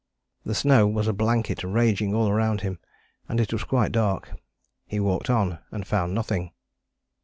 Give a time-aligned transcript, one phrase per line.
[0.43, 2.79] The snow was a blanket raging all round him,
[3.29, 4.31] and it was quite dark.
[4.87, 6.53] He walked on, and found nothing.